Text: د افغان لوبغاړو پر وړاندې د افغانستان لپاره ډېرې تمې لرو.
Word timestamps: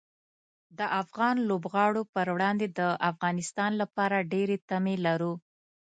د 0.77 0.81
افغان 1.01 1.35
لوبغاړو 1.49 2.01
پر 2.13 2.27
وړاندې 2.35 2.67
د 2.79 2.81
افغانستان 3.11 3.71
لپاره 3.81 4.27
ډېرې 4.33 4.57
تمې 4.69 4.95
لرو. 5.05 5.33